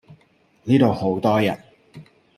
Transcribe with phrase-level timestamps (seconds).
[0.63, 1.55] 呢度好多人